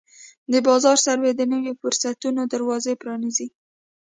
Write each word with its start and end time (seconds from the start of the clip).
د 0.51 0.53
بازار 0.67 0.97
سروې 1.05 1.31
د 1.35 1.41
نویو 1.51 1.77
فرصتونو 1.81 2.41
دروازې 2.53 2.93
پرانیزي. 3.01 3.47